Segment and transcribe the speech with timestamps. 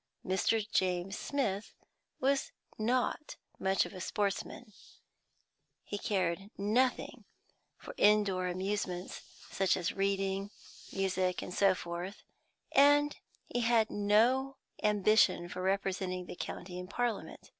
[0.25, 0.67] Mr.
[0.71, 1.75] James Smith
[2.19, 4.73] was not much of a sportsman;
[5.83, 7.25] he cared nothing
[7.77, 10.49] for indoor amusements, such as reading,
[10.91, 12.23] music, and so forth;
[12.71, 17.49] and he had no ambition for representing the county in parliament.